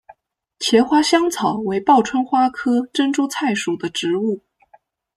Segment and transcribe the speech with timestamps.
[0.57, 4.41] 茄花香草为报春花科珍珠菜属的植物。